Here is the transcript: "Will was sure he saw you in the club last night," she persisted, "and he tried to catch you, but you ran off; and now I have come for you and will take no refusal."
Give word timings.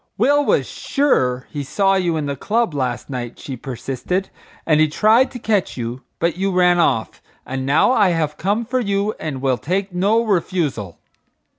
"Will 0.17 0.43
was 0.43 0.65
sure 0.67 1.45
he 1.51 1.63
saw 1.63 1.93
you 1.93 2.17
in 2.17 2.25
the 2.25 2.35
club 2.35 2.73
last 2.73 3.07
night," 3.07 3.37
she 3.37 3.55
persisted, 3.55 4.31
"and 4.65 4.79
he 4.79 4.87
tried 4.87 5.29
to 5.29 5.37
catch 5.37 5.77
you, 5.77 6.01
but 6.17 6.35
you 6.37 6.51
ran 6.51 6.79
off; 6.79 7.21
and 7.45 7.67
now 7.67 7.91
I 7.91 8.09
have 8.09 8.35
come 8.35 8.65
for 8.65 8.79
you 8.79 9.13
and 9.19 9.43
will 9.43 9.59
take 9.59 9.93
no 9.93 10.23
refusal." 10.23 10.97